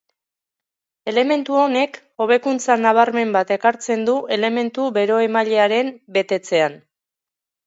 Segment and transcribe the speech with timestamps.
[1.11, 6.81] Elementu honek hobekuntza nabarmen bat ekartzen du elementu bero-emailearen betetzean.